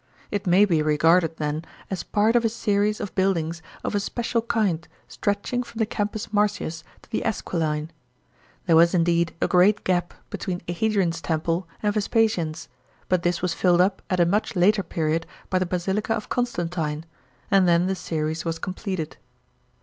[0.31, 3.99] It may be regarded, then, as part of a series of build ings of a
[3.99, 7.91] special kind stretching from the Campus Martins to the Esquiline.
[8.65, 12.67] There was indeed a great gap between Hadrian's temple and Vespasian's,
[13.09, 17.03] but this was filled up at a much later period by the Basilica of Constantino,
[17.51, 19.17] and then the series was completed.